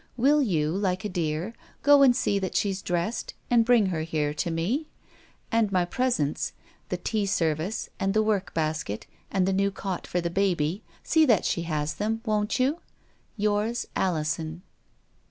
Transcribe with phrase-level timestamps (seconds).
[0.17, 1.53] Will you, like a dear,
[1.83, 4.87] go and see that she's dressed and bring her here to me?
[5.51, 6.53] And my presents—
[6.89, 11.23] the tea service and the work basket and the new cot for the baby— see
[11.27, 12.79] that she has them, won't you?—
[13.45, 14.63] Yours, Alison."